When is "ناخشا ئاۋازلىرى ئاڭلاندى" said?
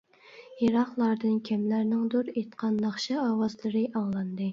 2.87-4.49